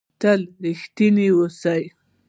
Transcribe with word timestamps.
تل 0.21 0.41
رښتنی 0.63 1.27
اوسهٔ. 1.35 1.83